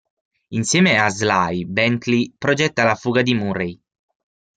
Insieme 0.47 0.97
a 0.97 1.09
Sly, 1.09 1.63
Bentley 1.65 2.33
progetta 2.35 2.83
la 2.83 2.95
fuga 2.95 3.21
di 3.21 3.35
Murray. 3.35 3.79